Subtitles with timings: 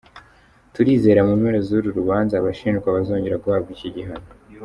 [0.73, 4.29] Turizera mu mpera z’uru rubanza abashinjwa bazongera guhabwa iki gihano.